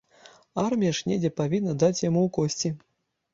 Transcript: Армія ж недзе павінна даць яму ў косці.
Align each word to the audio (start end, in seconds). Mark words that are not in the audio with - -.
Армія 0.61 0.93
ж 0.99 1.11
недзе 1.11 1.31
павінна 1.41 1.75
даць 1.85 2.03
яму 2.09 2.19
ў 2.29 2.33
косці. 2.39 2.69